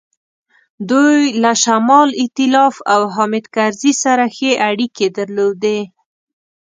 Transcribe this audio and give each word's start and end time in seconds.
دوی 0.89 1.19
له 1.43 1.51
شمال 1.63 2.09
ایتلاف 2.21 2.75
او 2.93 3.01
حامد 3.15 3.45
کرزي 3.55 3.93
سره 4.03 4.25
ښې 4.35 4.51
اړیکې 4.69 5.07
درلودې. 5.17 5.79